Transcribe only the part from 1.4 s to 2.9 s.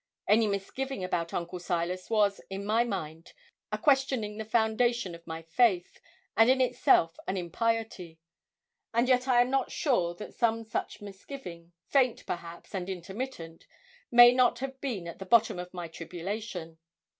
Silas was, in my